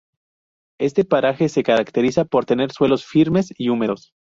[0.79, 4.15] Este paraje se caracteriza por tener suelos firmes y húmedos.